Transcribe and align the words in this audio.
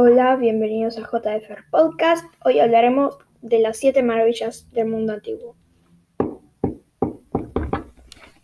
Hola, 0.00 0.36
bienvenidos 0.36 0.96
a 0.96 1.00
JFR 1.00 1.64
Podcast. 1.72 2.24
Hoy 2.44 2.60
hablaremos 2.60 3.18
de 3.42 3.58
las 3.58 3.78
siete 3.78 4.00
maravillas 4.04 4.70
del 4.70 4.86
mundo 4.86 5.12
antiguo. 5.14 5.56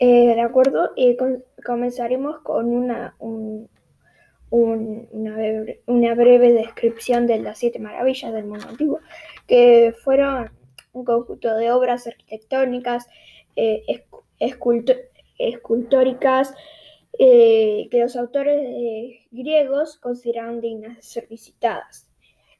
Eh, 0.01 0.35
de 0.35 0.41
acuerdo, 0.41 0.91
y 0.97 1.17
comenzaremos 1.65 2.41
con 2.41 2.75
una, 2.75 3.15
una, 4.51 6.15
breve, 6.17 6.53
descripción 6.53 7.29
de 7.29 7.39
las 7.39 7.59
siete 7.59 7.79
maravillas 7.79 8.33
del 8.33 8.47
mundo 8.47 8.67
antiguo, 8.69 8.99
que 9.47 9.95
fueron 10.03 10.51
un 10.93 11.05
conjunto 11.05 11.55
de 11.55 11.71
obras 11.71 12.09
arquitectónicas, 12.09 13.07
eh, 13.55 14.03
escultóricas, 15.39 16.53
eh, 17.19 17.89
que 17.91 18.01
los 18.01 18.17
autores 18.17 18.61
griegos 19.31 19.99
consideraron 19.99 20.61
dignas 20.61 20.97
de 20.97 21.03
ser 21.03 21.29
visitadas, 21.29 22.09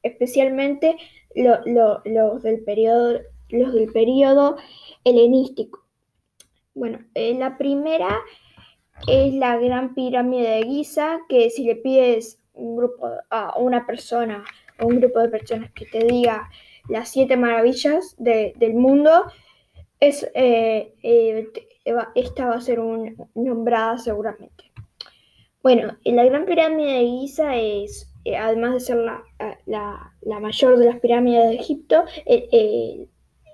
especialmente 0.03 0.97
los, 1.35 2.43
del 2.43 2.63
periodo, 2.63 3.21
los 3.49 3.73
del 3.73 3.93
helenístico. 5.05 5.85
Bueno, 6.75 7.01
eh, 7.15 7.35
la 7.35 7.57
primera 7.57 8.21
es 9.09 9.35
la 9.35 9.59
Gran 9.59 9.95
Pirámide 9.95 10.51
de 10.51 10.63
Giza, 10.65 11.21
que 11.29 11.51
si 11.51 11.65
le 11.65 11.77
pides 11.77 12.41
un 12.53 12.77
grupo, 12.77 13.11
a 13.31 13.59
una 13.59 13.87
persona 13.87 14.45
o 14.79 14.87
un 14.87 15.01
grupo 15.01 15.21
de 15.21 15.29
personas 15.29 15.73
que 15.73 15.87
te 15.87 16.05
diga 16.05 16.49
las 16.89 17.09
siete 17.09 17.37
maravillas 17.37 18.15
del 18.19 18.75
mundo, 18.75 19.25
es, 20.01 20.29
eh, 20.35 20.95
esta 22.15 22.47
va 22.47 22.57
a 22.57 22.61
ser 22.61 22.81
nombrada 23.35 23.99
seguramente. 23.99 24.65
Bueno, 25.63 25.97
la 26.05 26.25
Gran 26.25 26.45
Pirámide 26.45 26.99
de 26.99 27.07
Giza 27.07 27.57
es, 27.57 28.13
eh, 28.25 28.37
además 28.37 28.75
de 28.75 28.81
ser 28.81 28.99
la, 28.99 30.13
mayor 30.41 30.77
de 30.79 30.85
las 30.85 31.01
pirámides 31.01 31.49
de 31.49 31.55
Egipto, 31.55 32.05
eh, 32.27 32.49
eh, 32.53 33.09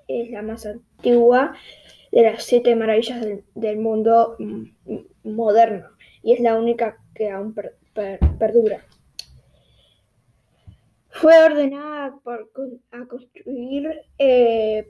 es 0.09 0.31
la 0.31 0.43
más 0.43 0.67
antigua 0.67 1.55
de 2.11 2.23
las 2.23 2.43
siete 2.43 2.75
maravillas 2.75 3.25
del, 3.55 3.79
mundo 3.79 4.37
moderno 5.23 5.87
y 6.25 6.33
es 6.33 6.41
la 6.41 6.59
única 6.59 6.97
que 7.15 7.31
aún 7.31 7.55
perdura. 7.95 8.85
Fue 11.11 11.45
ordenada 11.45 12.19
a 12.91 13.07
construir 13.07 13.89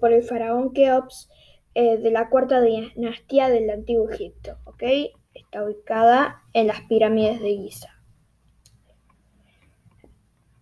por 0.00 0.12
el 0.12 0.22
faraón 0.22 0.72
Keops 0.72 1.28
eh, 1.74 1.98
de 1.98 2.10
la 2.10 2.28
cuarta 2.28 2.60
dinastía 2.60 3.48
del 3.48 3.70
Antiguo 3.70 4.10
Egipto. 4.10 4.58
¿ok? 4.64 4.82
Está 5.34 5.64
ubicada 5.64 6.42
en 6.52 6.66
las 6.66 6.80
pirámides 6.82 7.40
de 7.40 7.50
Giza. 7.50 8.00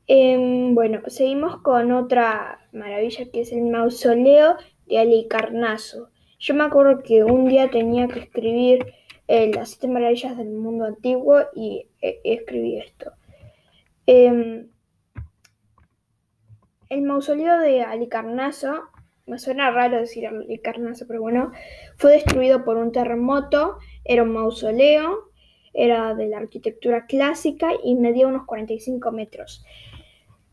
Em, 0.07 0.75
bueno, 0.75 1.03
seguimos 1.09 1.61
con 1.63 1.93
otra 1.93 2.67
maravilla 2.73 3.31
que 3.31 3.43
es 3.43 3.53
el 3.53 3.65
mausoleo 3.65 4.57
de 4.87 4.99
Alicarnaso. 4.99 6.09
Yo 6.39 6.55
me 6.55 6.65
acuerdo 6.65 7.03
que 7.03 7.25
un 7.25 7.47
día 7.47 7.71
tenía 7.71 8.09
que 8.09 8.21
escribir 8.21 8.87
eh, 9.27 9.53
las 9.53 9.71
siete 9.71 9.89
maravillas 9.89 10.37
del 10.39 10.51
mundo 10.51 10.87
antiguo 10.87 11.41
y 11.55 11.89
eh, 12.01 12.21
escribí 12.25 12.79
esto. 12.79 13.13
Em, 14.07 14.71
el 16.89 17.03
mausoleo 17.03 17.59
de 17.59 17.83
Alicarnaso 17.83 18.85
me 19.29 19.39
suena 19.39 19.71
raro 19.71 19.99
decir 19.99 20.25
el 20.25 20.61
carnazo, 20.61 21.07
pero 21.07 21.21
bueno, 21.21 21.53
fue 21.97 22.13
destruido 22.13 22.65
por 22.65 22.77
un 22.77 22.93
terremoto, 22.93 23.79
era 24.05 24.23
un 24.23 24.33
mausoleo, 24.33 25.31
era 25.75 26.15
de 26.15 26.29
la 26.29 26.39
arquitectura 26.39 27.07
clásica 27.07 27.71
y 27.85 27.95
medía 27.95 28.27
unos 28.27 28.47
45 28.47 29.13
metros. 29.13 29.65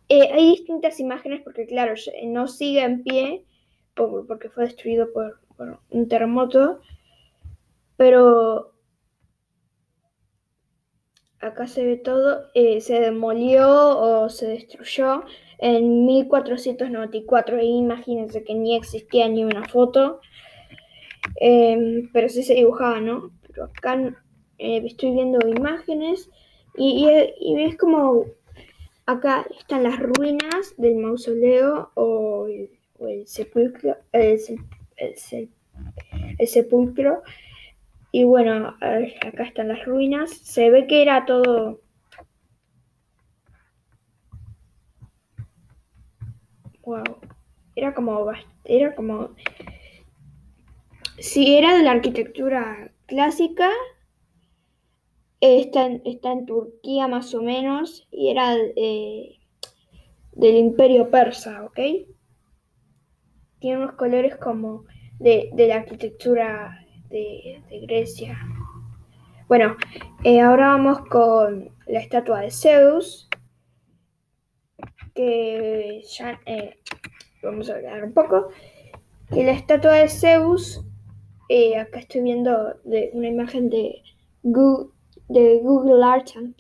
Eh, 0.08 0.30
hay 0.32 0.52
distintas 0.52 1.00
imágenes 1.00 1.42
porque, 1.42 1.66
claro, 1.66 1.96
no 2.26 2.48
sigue 2.48 2.84
en 2.84 3.04
pie 3.04 3.46
porque 3.96 4.50
fue 4.50 4.66
destruido 4.66 5.12
por, 5.14 5.40
un 5.90 6.08
terremoto, 6.10 6.82
pero 7.96 8.74
acá 11.40 11.68
se 11.68 11.86
ve 11.86 11.96
todo, 11.96 12.50
eh, 12.54 12.82
se 12.82 13.00
demolió 13.00 13.98
o 13.98 14.30
se 14.30 14.48
destruyó 14.48 15.24
en 15.60 16.06
1494. 16.06 17.60
E 17.60 17.66
imagínense 17.66 18.44
que 18.44 18.54
ni 18.54 18.76
existía 18.76 19.28
ni 19.30 19.44
una 19.44 19.68
foto, 19.68 20.20
em, 21.40 22.10
pero 22.14 22.30
sí 22.30 22.44
se 22.44 22.56
dibujaba, 22.56 23.00
¿no? 23.02 23.32
Pero 23.48 23.66
acá 23.66 23.96
eh, 24.58 24.82
estoy 24.86 25.12
viendo 25.12 25.40
imágenes 25.48 26.30
y, 26.78 27.06
ves 27.56 27.78
como 27.78 28.26
acá 29.06 29.46
están 29.60 29.84
las 29.84 30.00
ruinas 30.00 30.76
del 30.78 30.96
mausoleo 30.96 31.92
o 31.96 32.48
el, 32.48 32.70
sepulcro. 33.28 33.98
El 34.12 34.40
sepulcro. 36.48 37.22
Y 38.12 38.24
bueno, 38.24 38.76
acá 38.80 39.44
están 39.44 39.68
las 39.70 39.86
ruinas. 39.86 40.32
Se 40.32 40.70
ve 40.70 40.88
que 40.88 41.02
era 41.02 41.26
todo 41.26 41.82
Wow. 46.86 47.04
Era 47.76 47.94
como. 47.94 48.32
Era 48.64 48.96
como. 48.96 49.32
Si 51.18 51.56
era 51.56 51.76
de 51.76 51.84
la 51.84 51.92
arquitectura 51.92 52.92
clásica, 53.06 53.70
está 55.40 55.86
en, 55.86 56.02
está 56.06 56.32
en 56.32 56.46
Turquía 56.46 57.08
más 57.08 57.34
o 57.34 57.42
menos, 57.42 58.08
y 58.12 58.30
era 58.30 58.56
del 58.56 60.58
imperio 60.58 61.10
persa, 61.10 61.64
¿ok? 61.64 61.80
Tiene 63.60 63.78
unos 63.78 63.94
colores 63.94 64.36
como 64.36 64.84
de, 65.20 65.50
la 65.56 65.76
arquitectura 65.76 66.86
de, 67.10 67.62
Grecia. 67.88 68.38
Bueno, 69.48 69.78
eh, 70.24 70.42
ahora 70.42 70.70
vamos 70.70 71.00
con 71.08 71.70
la 71.88 72.00
estatua 72.00 72.42
de 72.42 72.52
Zeus 72.52 73.30
que 75.16 76.04
ya 76.04 76.40
eh, 76.46 76.78
vamos 77.42 77.70
a 77.70 77.76
hablar 77.76 78.04
un 78.04 78.14
poco. 78.14 78.50
Y 79.32 79.44
la 79.44 79.54
estatua 79.54 79.94
de 79.94 80.10
Zeus, 80.10 80.84
eh, 81.50 81.78
acá 81.78 82.00
estoy 82.00 82.22
viendo 82.22 82.76
de 82.84 83.10
una 83.14 83.30
imagen 83.30 83.70
de 83.70 84.04
Google, 84.44 84.92
de 85.30 85.60
Google 85.64 86.04
Arts 86.06 86.36
and, 86.36 86.54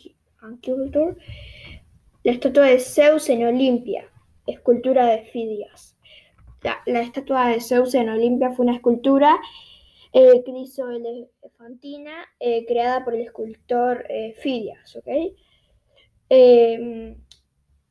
Culture, 0.64 1.16
la 2.24 2.32
estatua 2.32 2.66
de 2.66 2.80
Zeus 2.80 3.30
en 3.30 3.46
Olimpia, 3.46 4.06
escultura 4.48 5.08
de 5.08 5.24
Fidias. 5.26 5.98
La, 6.86 7.02
estatua 7.02 7.50
de 7.50 7.62
Zeus 7.62 7.94
en 7.94 8.10
Olimpia 8.10 8.52
fue 8.52 8.66
una 8.66 8.76
escultura 8.76 9.38
eh, 10.14 10.44
elefantina 11.42 12.26
eh, 12.40 12.66
creada 12.66 13.04
por 13.04 13.16
el 13.16 13.22
escultor 13.22 14.08
Fidias, 14.40 14.96
¿ok? 14.96 15.08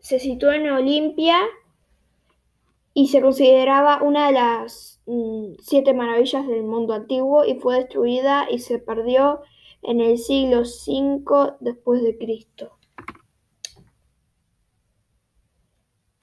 Se 0.04 0.18
situó 0.18 0.52
en 0.52 0.70
Olimpia 0.70 1.38
y 2.92 3.08
se 3.08 3.22
consideraba 3.22 4.02
una 4.02 4.26
de 4.26 4.34
las 4.34 5.00
mm, 5.06 5.54
siete 5.62 5.94
maravillas 5.94 6.46
del 6.46 6.62
mundo 6.62 6.92
antiguo 6.92 7.46
y 7.46 7.58
fue 7.58 7.76
destruida 7.76 8.46
y 8.50 8.58
se 8.58 8.78
perdió 8.78 9.40
en 9.82 10.02
el 10.02 10.18
siglo 10.18 10.60
V 10.60 11.54
después 11.60 12.02
de 12.02 12.18
Cristo. 12.18 12.76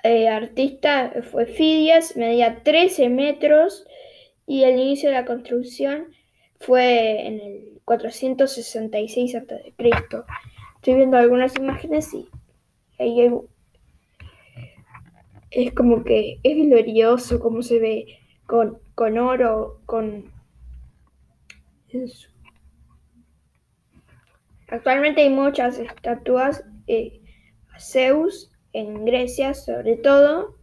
El 0.04 0.28
artista 0.28 1.12
fue 1.32 1.48
Fidias, 1.48 2.16
medía 2.16 2.62
13 2.62 3.10
metros 3.10 3.88
y 4.46 4.64
el 4.64 4.80
inicio 4.80 5.10
de 5.10 5.16
la 5.16 5.26
construcción 5.26 6.14
fue 6.60 7.26
en 7.26 7.40
el 7.40 7.82
466 7.86 9.36
a.C. 9.36 9.74
Estoy 10.76 10.94
viendo 10.94 11.18
algunas 11.18 11.56
imágenes 11.56 12.14
y 12.14 12.30
ahí 13.00 13.22
hay 13.22 13.32
es 15.52 15.74
como 15.74 16.04
que 16.04 16.40
es 16.44 16.56
glorioso 16.56 17.40
como 17.40 17.62
se 17.62 17.80
ve 17.80 18.20
con, 18.48 18.80
con 18.96 19.18
oro, 19.18 19.82
con... 19.86 20.32
Actualmente 24.70 25.22
hay 25.22 25.30
muchas 25.30 25.78
estatuas 25.78 26.64
eh, 26.88 27.22
a 27.74 27.80
Zeus 27.82 28.50
en 28.72 29.04
Grecia 29.04 29.54
sobre 29.54 29.98
todo, 29.98 30.56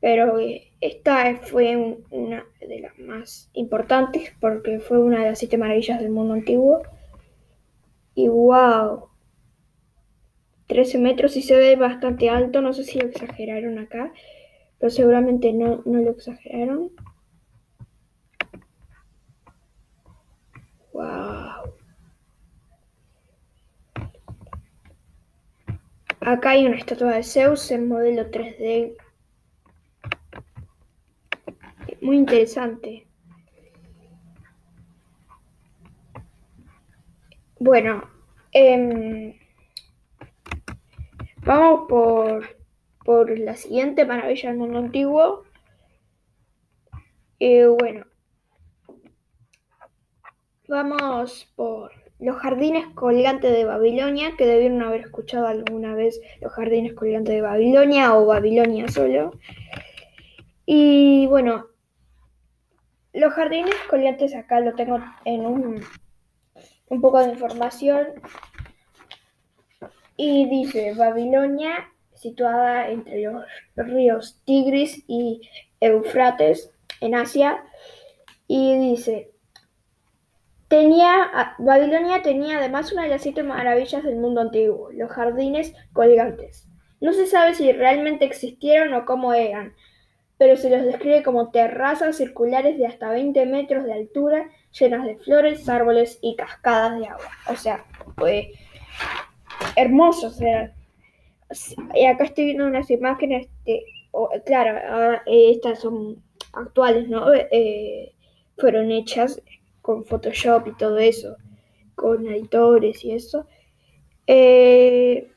pero 0.00 0.38
eh, 0.38 0.74
esta 0.82 1.36
fue 1.36 2.02
una 2.10 2.44
de 2.60 2.80
las 2.80 2.98
más 2.98 3.50
importantes 3.54 4.34
porque 4.40 4.78
fue 4.78 4.98
una 4.98 5.20
de 5.20 5.30
las 5.30 5.38
siete 5.38 5.56
maravillas 5.56 6.00
del 6.00 6.10
mundo 6.10 6.34
antiguo. 6.34 6.82
Y 8.14 8.28
wow, 8.28 9.07
13 10.68 10.98
metros 10.98 11.36
y 11.36 11.42
se 11.42 11.56
ve 11.56 11.76
bastante 11.76 12.30
alto. 12.30 12.60
No 12.60 12.72
sé 12.72 12.84
si 12.84 13.00
lo 13.00 13.08
exageraron 13.08 13.78
acá, 13.78 14.12
pero 14.78 14.90
seguramente 14.90 15.52
no, 15.52 15.82
no 15.84 16.00
lo 16.00 16.10
exageraron. 16.12 16.92
Wow. 20.92 21.58
acá 26.20 26.50
hay 26.50 26.66
una 26.66 26.76
estatua 26.76 27.14
de 27.14 27.22
Zeus 27.22 27.70
en 27.70 27.88
modelo 27.88 28.30
3D. 28.30 28.96
Muy 32.02 32.16
interesante. 32.16 33.06
Bueno, 37.58 38.08
em, 38.52 39.37
vamos 41.48 41.88
por, 41.88 42.58
por 43.06 43.38
la 43.38 43.56
siguiente 43.56 44.04
maravilla 44.04 44.50
del 44.50 44.58
mundo 44.58 44.78
antiguo. 44.78 45.44
Eh, 47.40 47.66
bueno, 47.66 48.04
vamos 50.68 51.50
por 51.56 51.90
los 52.18 52.36
jardines 52.36 52.86
colgantes 52.94 53.50
de 53.50 53.64
Babilonia, 53.64 54.36
que 54.36 54.44
debieron 54.44 54.82
haber 54.82 55.00
escuchado 55.00 55.46
alguna 55.46 55.94
vez 55.94 56.20
los 56.42 56.52
jardines 56.52 56.92
colgantes 56.92 57.34
de 57.34 57.40
Babilonia 57.40 58.14
o 58.14 58.26
Babilonia 58.26 58.88
solo. 58.88 59.30
Y 60.66 61.26
bueno, 61.28 61.68
los 63.14 63.32
jardines 63.32 63.74
colgantes 63.88 64.34
acá 64.34 64.60
lo 64.60 64.74
tengo 64.74 64.98
en 65.24 65.46
un, 65.46 65.82
un 66.88 67.00
poco 67.00 67.20
de 67.20 67.30
información. 67.30 68.06
Y 70.18 70.50
dice 70.50 70.92
Babilonia, 70.94 71.88
situada 72.14 72.90
entre 72.90 73.22
los 73.22 73.44
ríos 73.76 74.42
Tigris 74.44 75.02
y 75.06 75.40
Eufrates 75.80 76.70
en 77.00 77.14
Asia. 77.14 77.64
Y 78.46 78.76
dice, 78.76 79.30
Tenía, 80.68 81.54
Babilonia 81.58 82.20
tenía 82.20 82.58
además 82.58 82.92
una 82.92 83.04
de 83.04 83.08
las 83.08 83.22
siete 83.22 83.42
maravillas 83.42 84.04
del 84.04 84.16
mundo 84.16 84.42
antiguo, 84.42 84.90
los 84.92 85.10
jardines 85.10 85.72
colgantes. 85.94 86.68
No 87.00 87.14
se 87.14 87.26
sabe 87.26 87.54
si 87.54 87.72
realmente 87.72 88.26
existieron 88.26 88.92
o 88.92 89.06
cómo 89.06 89.32
eran, 89.32 89.72
pero 90.36 90.56
se 90.56 90.68
los 90.68 90.84
describe 90.84 91.22
como 91.22 91.50
terrazas 91.50 92.18
circulares 92.18 92.76
de 92.76 92.86
hasta 92.86 93.08
20 93.08 93.46
metros 93.46 93.84
de 93.84 93.94
altura, 93.94 94.50
llenas 94.78 95.06
de 95.06 95.16
flores, 95.16 95.66
árboles 95.70 96.18
y 96.20 96.36
cascadas 96.36 96.98
de 97.00 97.06
agua. 97.06 97.30
O 97.48 97.56
sea, 97.56 97.86
pues, 98.16 98.48
hermosos 99.78 100.40
eran. 100.40 100.72
Y 101.94 102.04
acá 102.04 102.24
estoy 102.24 102.46
viendo 102.46 102.66
unas 102.66 102.90
imágenes 102.90 103.48
claro, 104.44 105.20
estas 105.26 105.80
son 105.80 106.22
actuales, 106.52 107.08
¿no? 107.08 107.32
Eh, 107.32 108.14
fueron 108.56 108.90
hechas 108.90 109.40
con 109.82 110.04
Photoshop 110.04 110.66
y 110.66 110.76
todo 110.76 110.98
eso, 110.98 111.36
con 111.94 112.26
editores 112.26 113.04
y 113.04 113.12
eso, 113.12 113.46
eh, 114.26 115.30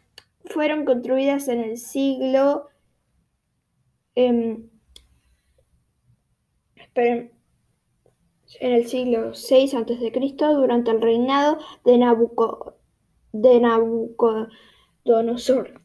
fueron 0.46 0.86
construidas 0.86 1.48
en 1.48 1.62
el 1.62 1.78
siglo... 1.78 2.68
Em, 4.16 4.70
en 6.94 7.32
el 8.60 8.86
siglo 8.86 9.32
VI 9.32 9.78
a.C., 9.78 10.54
durante 10.54 10.92
el 10.92 11.02
reinado 11.02 11.58
de, 11.86 11.98
de 13.32 13.60
Nabucodonosor. 13.60 15.82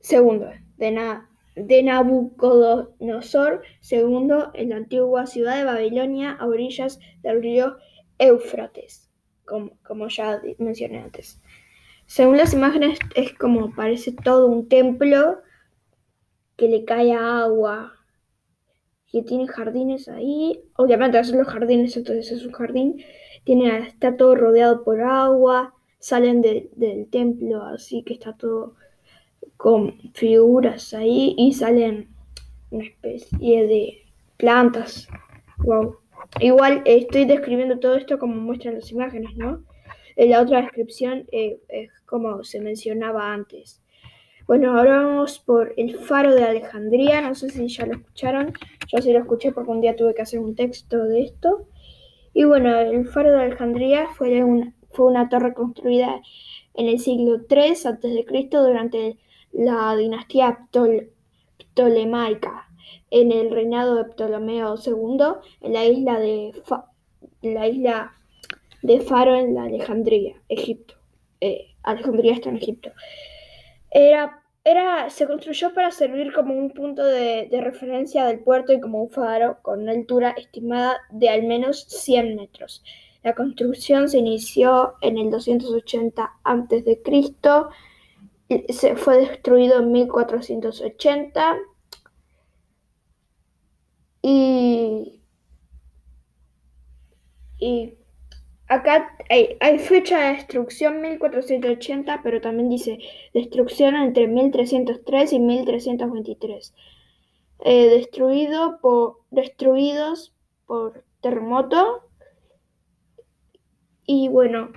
Segundo, 0.00 0.50
de, 0.76 0.90
Na 0.90 1.30
de 1.54 1.82
Nabucodonosor 1.82 3.62
II 3.90 4.28
en 4.54 4.70
la 4.70 4.76
antigua 4.76 5.26
ciudad 5.26 5.56
de 5.56 5.64
Babilonia 5.64 6.32
a 6.32 6.46
orillas 6.46 6.98
del 7.22 7.42
río 7.42 7.76
Éufrates, 8.18 9.10
como, 9.44 10.08
ya 10.08 10.40
mencioné 10.58 11.00
antes. 11.00 11.40
Según 12.06 12.36
las 12.36 12.54
imágenes 12.54 12.98
es 13.14 13.34
como 13.34 13.74
parece 13.74 14.12
todo 14.12 14.46
un 14.46 14.68
templo 14.68 15.40
que 16.56 16.68
le 16.68 16.84
cae 16.84 17.12
agua, 17.12 17.92
que 19.06 19.22
tiene 19.22 19.46
jardines 19.46 20.08
ahí. 20.08 20.60
Obviamente 20.76 21.22
son 21.24 21.38
los 21.38 21.48
jardines, 21.48 21.96
entonces 21.96 22.32
es 22.32 22.44
un 22.44 22.52
jardín. 22.52 23.02
Tiene, 23.44 23.86
está 23.86 24.16
todo 24.16 24.34
rodeado 24.34 24.84
por 24.84 25.00
agua. 25.00 25.74
Salen 25.98 26.42
del 26.42 27.06
templo, 27.10 27.62
así 27.64 28.02
que 28.02 28.14
está 28.14 28.32
todo 28.34 28.74
con 29.56 29.98
figuras 30.14 30.94
ahí 30.94 31.34
y 31.36 31.52
salen 31.52 32.08
una 32.70 32.84
especie 32.84 33.66
de 33.66 34.02
plantas. 34.36 35.08
Wow. 35.58 35.96
Igual 36.40 36.82
estoy 36.84 37.24
describiendo 37.24 37.78
todo 37.78 37.96
esto 37.96 38.18
como 38.18 38.36
muestran 38.36 38.74
las 38.74 38.90
imágenes, 38.92 39.36
¿no? 39.36 39.64
En 40.16 40.30
la 40.30 40.42
otra 40.42 40.62
descripción 40.62 41.26
eh, 41.32 41.60
es 41.68 41.90
como 42.06 42.44
se 42.44 42.60
mencionaba 42.60 43.32
antes. 43.32 43.80
Bueno, 44.46 44.78
ahora 44.78 45.02
vamos 45.02 45.38
por 45.40 45.74
el 45.76 45.94
faro 45.96 46.34
de 46.34 46.42
Alejandría. 46.42 47.20
No 47.20 47.34
sé 47.34 47.50
si 47.50 47.68
ya 47.68 47.86
lo 47.86 47.94
escucharon. 47.94 48.52
Yo 48.88 49.02
sí 49.02 49.12
lo 49.12 49.18
escuché 49.18 49.52
porque 49.52 49.70
un 49.70 49.80
día 49.80 49.94
tuve 49.94 50.14
que 50.14 50.22
hacer 50.22 50.40
un 50.40 50.54
texto 50.54 51.04
de 51.04 51.22
esto. 51.22 51.68
Y 52.32 52.44
bueno, 52.44 52.76
el 52.78 53.06
faro 53.08 53.30
de 53.30 53.42
Alejandría 53.42 54.06
fue, 54.16 54.42
fue 54.98 55.06
una 55.06 55.28
torre 55.28 55.54
construida 55.54 56.20
en 56.74 56.88
el 56.88 56.98
siglo 56.98 57.36
III 57.48 57.70
a.C. 57.70 58.48
durante 58.50 59.16
la 59.52 59.94
dinastía 59.94 60.66
ptolemaica 61.72 62.68
en 63.12 63.30
el 63.30 63.52
reinado 63.52 63.94
de 63.94 64.06
Ptolomeo 64.06 64.74
II 64.84 65.18
en 65.60 65.72
la 65.72 65.86
isla 65.86 66.18
de, 66.18 66.52
Faro 69.06 69.36
en 69.36 69.54
la 69.54 69.62
Alejandría, 69.62 70.34
Egipto. 70.48 70.94
Eh, 71.40 71.68
Alejandría 71.84 72.32
está 72.32 72.48
en 72.48 72.56
Egipto. 72.56 72.90
Era, 73.92 74.42
se 75.10 75.28
construyó 75.28 75.72
para 75.74 75.92
servir 75.92 76.32
como 76.32 76.54
un 76.54 76.70
punto 76.72 77.04
de, 77.04 77.46
de, 77.48 77.60
referencia 77.60 78.26
del 78.26 78.40
puerto 78.40 78.72
y 78.72 78.80
como 78.80 79.00
un 79.00 79.10
faro 79.10 79.58
con 79.62 79.82
una 79.82 79.92
altura 79.92 80.34
estimada 80.36 80.98
de 81.10 81.28
al 81.28 81.44
menos 81.44 81.84
100 81.84 82.34
metros. 82.34 82.82
La 83.22 83.34
construcción 83.34 84.08
se 84.08 84.18
inició 84.18 84.94
en 85.00 85.18
el 85.18 85.30
280 85.30 86.38
a.C 86.44 87.02
se 88.70 88.96
fue 88.96 89.18
destruido 89.18 89.80
en 89.80 89.92
1480 89.92 91.58
y, 94.22 95.20
y 97.58 97.94
acá 98.68 99.16
hay, 99.28 99.78
fecha 99.78 100.18
de 100.18 100.36
destrucción 100.36 101.00
1480, 101.02 102.20
pero 102.22 102.40
también 102.40 102.70
dice 102.70 102.98
destrucción 103.34 103.96
entre 103.96 104.26
1303 104.28 105.32
y 105.32 105.38
1323. 105.40 106.74
Eh, 107.60 107.88
destruido 107.88 108.78
por, 108.80 109.18
destruidos 109.30 110.32
por 110.66 111.04
terremoto. 111.20 112.07
Y 114.10 114.28
bueno, 114.28 114.70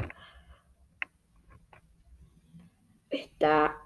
está 3.10 3.78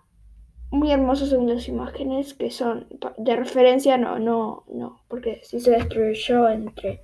muy 0.72 0.92
hermoso 0.92 1.28
según 1.28 1.54
las 1.54 1.68
imágenes 1.68 2.34
que 2.34 2.50
son 2.50 2.88
de 3.20 3.36
referencia, 3.36 3.96
no, 3.96 4.18
no, 4.18 4.64
no, 4.74 5.04
porque 5.08 5.42
si 5.44 5.60
se 5.60 5.70
destruyó 5.70 6.50
entre 6.50 7.04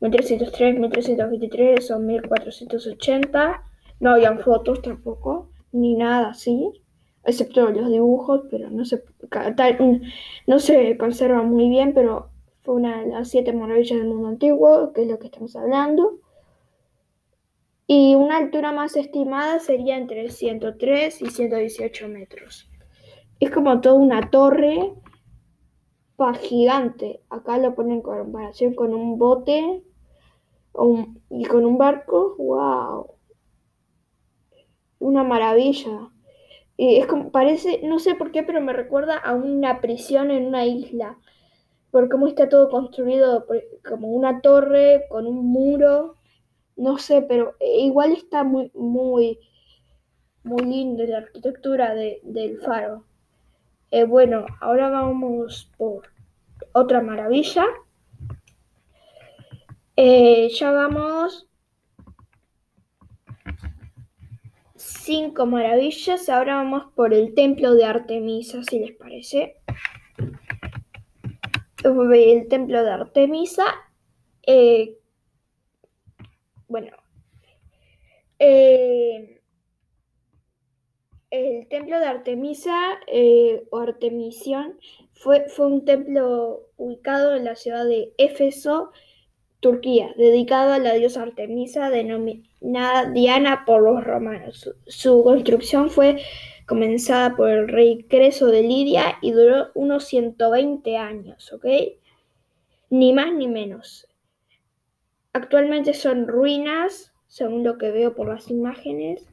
1303 0.00 0.74
y 0.74 0.78
1323 0.78 1.90
o 1.90 1.98
1480, 1.98 3.62
no 4.00 4.10
habían 4.10 4.40
fotos 4.40 4.80
tampoco, 4.80 5.50
ni 5.70 5.96
nada 5.96 6.30
así, 6.30 6.72
excepto 7.26 7.70
los 7.70 7.90
dibujos, 7.90 8.44
pero 8.50 8.70
no 8.70 8.86
se, 8.86 9.04
no 10.46 10.58
se 10.60 10.96
conserva 10.96 11.42
muy 11.42 11.68
bien, 11.68 11.92
pero 11.92 12.30
fue 12.62 12.76
una 12.76 13.02
de 13.02 13.08
las 13.08 13.28
siete 13.28 13.52
maravillas 13.52 13.98
del 13.98 14.08
mundo 14.08 14.28
antiguo, 14.28 14.94
que 14.94 15.02
es 15.02 15.08
lo 15.08 15.18
que 15.18 15.26
estamos 15.26 15.54
hablando 15.56 16.20
y 17.86 18.14
una 18.14 18.38
altura 18.38 18.72
más 18.72 18.96
estimada 18.96 19.60
sería 19.60 19.96
entre 19.96 20.28
103 20.30 21.22
y 21.22 21.26
118 21.30 22.08
metros. 22.08 22.68
Es 23.38 23.50
como 23.50 23.80
toda 23.80 23.96
una 23.96 24.30
torre 24.30 24.92
gigante. 26.40 27.20
Acá 27.28 27.58
lo 27.58 27.74
ponen 27.74 27.96
en 27.96 28.02
comparación 28.02 28.74
con 28.74 28.94
un 28.94 29.18
bote 29.18 29.82
y 31.30 31.44
con 31.44 31.64
un 31.64 31.78
barco. 31.78 32.34
¡Wow! 32.38 33.14
Una 34.98 35.22
maravilla. 35.22 36.10
Y 36.76 36.96
es 36.96 37.06
como, 37.06 37.30
parece, 37.30 37.80
no 37.84 37.98
sé 37.98 38.14
por 38.14 38.32
qué, 38.32 38.42
pero 38.42 38.60
me 38.60 38.72
recuerda 38.72 39.16
a 39.16 39.34
una 39.34 39.80
prisión 39.80 40.30
en 40.30 40.46
una 40.46 40.66
isla. 40.66 41.18
Por 41.90 42.08
cómo 42.08 42.26
está 42.26 42.48
todo 42.48 42.68
construido 42.68 43.46
como 43.88 44.08
una 44.08 44.40
torre 44.40 45.04
con 45.08 45.26
un 45.26 45.46
muro 45.46 46.16
no 46.76 46.98
sé, 46.98 47.22
pero 47.22 47.56
igual 47.60 48.12
está 48.12 48.44
muy, 48.44 48.70
muy, 48.74 49.38
muy 50.44 50.62
lindo 50.62 51.04
la 51.04 51.18
arquitectura 51.18 51.94
del 51.94 52.58
faro. 52.60 53.04
Eh, 53.90 54.04
bueno, 54.04 54.46
ahora 54.60 54.90
vamos 54.90 55.70
por 55.76 56.08
otra 56.72 57.00
maravilla. 57.00 57.64
Eh, 59.96 60.50
ya 60.50 60.70
vamos 60.72 61.48
cinco 64.74 65.46
maravillas. 65.46 66.28
Ahora 66.28 66.56
vamos 66.56 66.92
por 66.94 67.14
el 67.14 67.34
templo 67.34 67.74
de 67.74 67.84
Artemisa, 67.84 68.62
si 68.64 68.80
les 68.80 68.92
parece. 68.96 69.56
El 71.82 72.48
templo 72.48 72.82
de 72.82 72.90
Artemisa. 72.90 73.64
Eh, 74.46 74.98
bueno. 76.68 76.96
Eh, 78.38 79.40
el 81.30 81.68
templo 81.68 81.98
de 81.98 82.06
Artemisa 82.06 82.76
eh, 83.06 83.66
o 83.70 83.78
Artemisión 83.78 84.78
fue, 85.12 85.48
fue 85.48 85.66
un 85.66 85.84
templo 85.84 86.68
ubicado 86.76 87.34
en 87.34 87.44
la 87.44 87.56
ciudad 87.56 87.84
de 87.84 88.12
Éfeso, 88.18 88.90
Turquía, 89.60 90.14
dedicado 90.16 90.72
a 90.72 90.78
la 90.78 90.92
diosa 90.94 91.22
Artemisa, 91.22 91.90
denominada 91.90 93.10
Diana 93.10 93.64
por 93.64 93.82
los 93.82 94.04
romanos. 94.04 94.72
Su, 94.86 95.22
construcción 95.24 95.90
fue 95.90 96.22
comenzada 96.66 97.36
por 97.36 97.48
el 97.48 97.68
rey 97.68 98.04
Creso 98.08 98.46
de 98.46 98.62
Lidia 98.62 99.18
y 99.22 99.32
duró 99.32 99.68
unos 99.74 100.04
120 100.04 100.96
años, 100.96 101.52
¿ok? 101.52 101.66
Ni 102.90 103.12
más 103.12 103.32
ni 103.32 103.48
menos. 103.48 104.05
Actualmente 105.36 105.92
son 105.92 106.28
ruinas, 106.28 107.12
según 107.26 107.62
lo 107.62 107.76
que 107.76 107.90
veo 107.90 108.14
por 108.14 108.26
las 108.26 108.50
imágenes, 108.50 109.28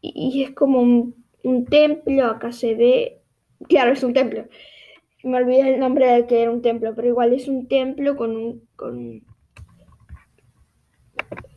y, 0.00 0.44
es 0.44 0.52
como 0.52 0.80
un, 0.80 1.64
templo, 1.68 2.26
acá 2.26 2.52
se 2.52 2.76
ve, 2.76 3.22
claro, 3.68 3.90
es 3.90 4.04
un 4.04 4.12
templo, 4.12 4.46
me 5.24 5.38
olvidé 5.38 5.74
el 5.74 5.80
nombre 5.80 6.06
de 6.06 6.28
que 6.28 6.42
era 6.42 6.52
un 6.52 6.62
templo, 6.62 6.94
pero 6.94 7.08
igual 7.08 7.32
es 7.32 7.48
un 7.48 7.66
templo 7.66 8.16
con 8.16 8.36
un, 8.36 8.68
con, 8.76 9.24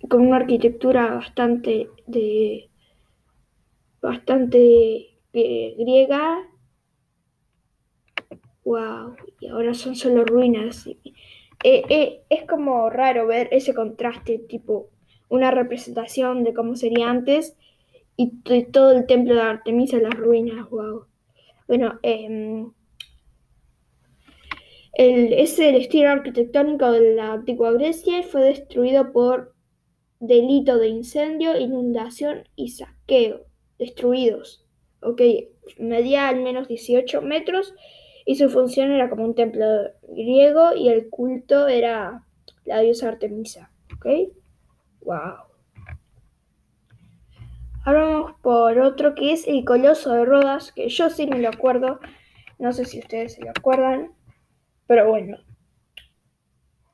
con 0.09 0.21
una 0.25 0.37
arquitectura 0.37 1.13
bastante 1.13 1.87
de 2.07 2.71
bastante 4.01 5.19
eh, 5.31 5.75
griega. 5.77 6.39
Wow, 8.63 9.15
y 9.39 9.47
ahora 9.49 9.75
son 9.75 9.95
solo 9.95 10.25
ruinas. 10.25 10.89
Eh, 11.67 11.83
eh, 11.89 12.21
es 12.29 12.43
como 12.45 12.91
raro 12.91 13.25
ver 13.25 13.49
ese 13.49 13.73
contraste, 13.73 14.37
tipo 14.37 14.91
una 15.29 15.49
representación 15.49 16.43
de 16.43 16.53
cómo 16.53 16.75
sería 16.75 17.09
antes 17.09 17.57
y 18.15 18.39
todo 18.71 18.91
el 18.91 19.07
templo 19.07 19.33
de 19.33 19.41
Artemisa 19.41 19.97
las 19.97 20.13
ruinas. 20.13 20.69
Wow. 20.69 21.07
Bueno, 21.67 21.99
eh, 22.03 22.67
es 24.93 25.57
el 25.57 25.73
estilo 25.77 26.11
arquitectónico 26.11 26.91
de 26.91 27.15
la 27.15 27.33
antigua 27.33 27.71
Grecia 27.71 28.19
y 28.19 28.23
fue 28.23 28.43
destruido 28.43 29.11
por 29.11 29.55
delito 30.19 30.77
de 30.77 30.89
incendio, 30.89 31.57
inundación 31.59 32.47
y 32.55 32.69
saqueo. 32.69 33.47
Destruidos. 33.79 34.67
Ok, 35.01 35.19
medía 35.79 36.27
al 36.27 36.43
menos 36.43 36.67
18 36.67 37.23
metros 37.23 37.73
y 38.25 38.35
su 38.35 38.49
función 38.49 38.91
era 38.91 39.09
como 39.09 39.23
un 39.23 39.35
templo 39.35 39.65
griego 40.09 40.73
y 40.75 40.89
el 40.89 41.09
culto 41.09 41.67
era 41.67 42.23
la 42.65 42.79
diosa 42.79 43.09
Artemisa. 43.09 43.71
Ok, 43.95 44.07
wow. 45.01 45.45
Ahora 47.85 48.05
vamos 48.07 48.31
por 48.41 48.79
otro 48.79 49.13
que 49.13 49.31
es 49.31 49.47
el 49.47 49.63
Coloso 49.63 50.11
de 50.11 50.25
Rodas, 50.25 50.71
que 50.71 50.89
yo 50.89 51.11
sí 51.11 51.27
me 51.27 51.37
lo 51.37 51.49
acuerdo. 51.49 51.99
No 52.57 52.73
sé 52.73 52.85
si 52.85 52.97
ustedes 52.97 53.35
se 53.35 53.43
lo 53.43 53.51
acuerdan. 53.51 54.11
Pero 54.87 55.07
bueno, 55.07 55.37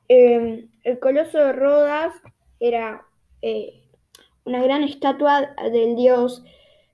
em, 0.08 0.68
el 0.84 0.98
Coloso 0.98 1.38
de 1.38 1.52
Rodas 1.54 2.12
era 2.60 3.06
eh, 3.40 3.82
una 4.44 4.62
gran 4.62 4.82
estatua 4.82 5.54
del 5.72 5.96
dios 5.96 6.44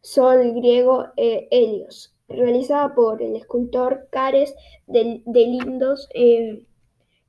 sol 0.00 0.54
griego 0.54 1.09
eh, 1.16 1.49
Helios, 1.50 2.16
realizada 2.28 2.94
por 2.94 3.23
el 3.23 3.37
escultor 3.37 4.08
Cares 4.11 4.54
de, 4.87 5.23
Lindos 5.35 6.08
em, 6.14 6.64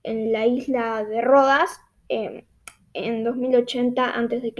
en 0.03 0.31
la 0.31 0.45
isla 0.47 1.03
de 1.05 1.21
Rodas 1.21 1.79
em, 2.09 2.43
en 2.93 3.23
2080 3.23 4.09
a.C. 4.09 4.53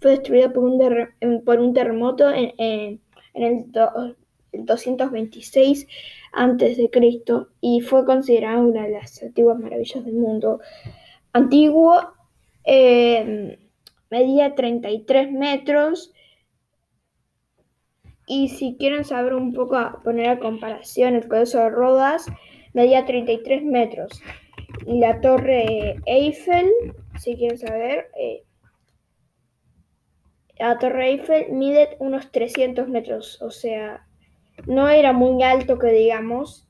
Fue 0.00 0.10
destruida 0.10 0.52
por 0.52 0.64
un, 0.64 1.42
por 1.44 1.60
un 1.60 1.74
terremoto 1.74 2.30
en, 2.30 2.52
en 2.58 3.00
el 3.34 3.64
226 4.52 5.86
a.C. 6.32 6.90
y 7.60 7.80
fue 7.80 8.04
considerada 8.04 8.58
una 8.58 8.84
de 8.84 8.90
las 8.90 9.22
antiguas 9.22 9.58
maravillas 9.58 10.04
del 10.04 10.14
mundo. 10.14 10.60
Antiguo, 11.32 12.12
eh, 12.64 13.58
medía 14.10 14.54
33 14.54 15.32
metros 15.32 16.12
y 18.26 18.48
si 18.48 18.76
quieren 18.78 19.04
saber 19.04 19.34
un 19.34 19.52
poco, 19.52 19.76
poner 20.04 20.28
a 20.28 20.38
comparación, 20.38 21.14
el 21.14 21.28
Coloso 21.28 21.58
de 21.58 21.70
Rodas 21.70 22.26
medía 22.72 23.04
33 23.04 23.64
metros 23.64 24.22
y 24.86 24.98
la 24.98 25.20
Torre 25.20 25.96
Eiffel, 26.06 26.70
si 27.18 27.36
quieren 27.36 27.58
saber, 27.58 28.10
eh, 28.18 28.44
la 30.58 30.78
Torre 30.78 31.10
Eiffel 31.10 31.52
mide 31.52 31.96
unos 31.98 32.30
300 32.30 32.88
metros, 32.88 33.40
o 33.42 33.50
sea, 33.50 34.06
no 34.66 34.88
era 34.88 35.12
muy 35.12 35.42
alto 35.42 35.78
que 35.78 35.88
digamos. 35.88 36.66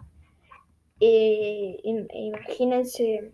Eh, 1.01 1.81
imagínense 1.83 3.33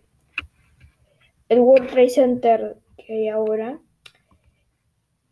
el 1.48 1.60
World 1.60 1.90
Trade 1.90 2.08
Center 2.08 2.76
que 2.96 3.12
hay 3.12 3.28
ahora. 3.28 3.78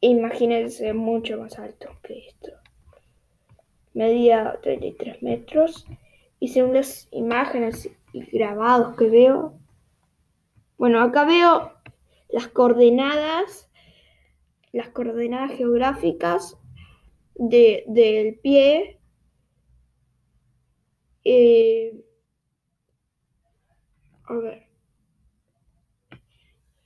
Imagínense 0.01 0.93
mucho 0.93 1.39
más 1.39 1.59
alto 1.59 1.89
que 2.03 2.29
esto. 2.29 2.53
Medía 3.97 4.61
33 4.63 5.23
metros. 5.23 5.87
Y 6.39 6.49
según 6.49 6.75
las 6.75 7.09
imágenes 7.11 7.91
y 8.13 8.21
grabados 8.27 8.97
que 8.97 9.09
veo, 9.09 9.59
bueno, 10.77 11.01
acá 11.01 11.25
veo 11.25 11.73
las 12.29 12.49
coordenadas, 12.49 13.71
las 14.73 14.91
coordenadas 14.91 15.53
geográficas 15.57 16.59
del 17.35 18.39
pie 18.43 18.97
eh, 21.29 21.93
a 24.29 24.35
ver. 24.35 24.69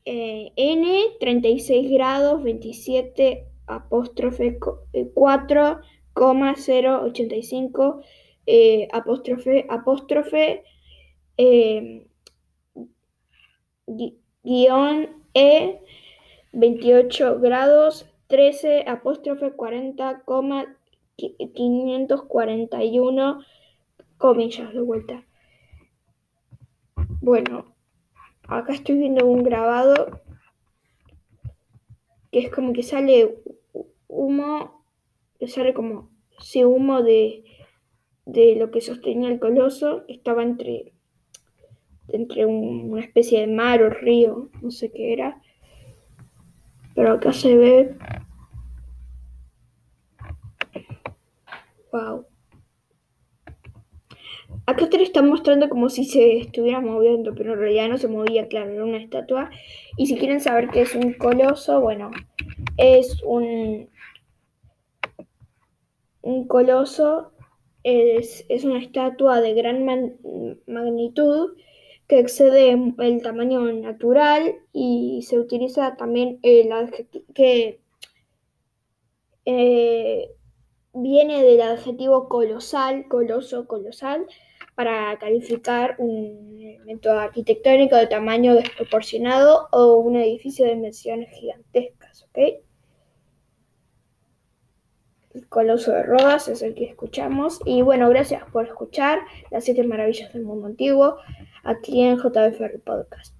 Eh, 0.07 0.50
N 0.57 0.99
36 1.21 1.90
grados 1.90 2.43
27 2.43 3.47
apóstrofe 3.67 4.59
4,085 6.14 8.02
eh, 8.47 8.88
apóstrofe 8.93 9.67
apóstrofe 9.69 10.64
guion 14.43 15.09
E 15.35 15.81
28 16.52 17.38
grados 17.40 18.07
13 18.26 18.85
apóstrofe 18.88 19.52
40, 19.52 20.25
541 21.55 23.45
comillas 24.19 24.73
de 24.73 24.81
vuelta. 24.81 25.25
Bueno, 27.21 27.75
acá 28.49 28.73
estoy 28.73 28.99
viendo 28.99 29.26
un 29.26 29.43
grabado 29.43 30.21
que 32.31 32.38
es 32.38 32.50
como 32.50 32.73
que 32.73 32.83
sale 32.83 33.43
humo, 34.09 34.79
sale 35.49 35.75
como 35.75 36.11
si 36.38 36.64
humo 36.64 37.02
de, 37.02 37.44
de 38.26 38.56
lo 38.56 38.70
que 38.70 38.80
sostenía 38.80 39.28
el 39.28 39.40
coloso, 39.40 40.04
estaba 40.09 40.42
entre, 40.42 40.92
entre 42.09 42.47
una 42.47 43.00
especie 43.00 43.40
de 43.40 43.47
mar 43.47 43.82
o 43.82 43.90
río, 43.90 44.50
no 44.62 44.70
sé 44.70 44.90
qué 44.90 45.12
era. 45.12 45.40
Pero 46.94 47.12
acá 47.12 47.32
se 47.32 47.56
ve. 47.56 47.97
Wow. 51.92 52.26
Acá 54.66 54.88
te 54.88 54.99
lo 54.99 55.02
están 55.02 55.28
mostrando 55.28 55.68
como 55.68 55.88
si 55.88 56.04
se 56.04 56.38
estuviera 56.38 56.80
moviendo, 56.80 57.35
pero 57.35 57.54
en 57.54 57.59
realidad 57.59 57.88
no 57.88 57.99
se 57.99 58.09
movía, 58.09 58.47
claro, 58.47 58.70
era 58.70 58.85
una 58.85 58.99
estatua. 58.99 59.50
Y 59.97 60.06
si 60.06 60.16
quieren 60.16 60.40
saber 60.40 60.68
qué 60.68 60.82
es 60.82 60.94
un 60.94 61.12
coloso, 61.14 61.80
bueno, 61.80 62.11
es 62.76 63.20
un, 63.25 63.88
un 66.23 66.47
coloso, 66.47 67.33
es, 67.83 68.45
una 68.65 68.81
estatua 68.81 69.41
de 69.41 69.55
gran 69.55 69.85
magnitud 70.67 71.57
que 72.07 72.19
excede 72.19 72.73
el 72.99 73.23
tamaño 73.23 73.61
natural 73.73 74.57
y 74.73 75.23
se 75.23 75.39
utiliza 75.39 75.97
también 75.97 76.39
el 76.43 76.73
adjetivo 76.73 77.25
que 77.35 77.81
eh, 79.45 80.31
viene 80.93 81.43
del 81.43 81.62
adjetivo 81.62 82.29
colosal, 82.29 83.07
coloso, 83.09 83.67
colosal, 83.67 84.27
para 84.75 85.19
calificar 85.19 85.97
un 85.99 86.59
elemento 86.61 87.12
arquitectónico 87.12 87.97
de 87.97 88.07
tamaño 88.07 88.55
desproporcionado 88.55 89.69
o 89.73 89.97
un 89.97 90.17
edificio 90.17 90.67
de 90.67 90.75
dimensiones 90.75 91.31
gigantescas. 91.39 92.27
Coloso 95.49 95.92
de 95.92 96.02
Rodas 96.02 96.49
es 96.49 96.62
el 96.62 96.75
que 96.75 96.85
escuchamos. 96.85 97.61
Y 97.64 97.82
bueno, 97.82 98.09
gracias 98.09 98.44
por 98.52 98.66
escuchar 98.66 99.20
las 99.50 99.64
siete 99.64 99.82
maravillas 99.85 100.32
del 100.32 100.42
mundo 100.42 100.66
antiguo 100.66 101.16
aquí 101.64 102.02
en 102.02 102.18
JFR 102.18 102.78
Podcast. 102.85 103.39